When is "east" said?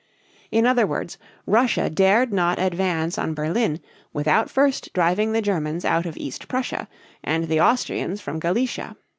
6.17-6.47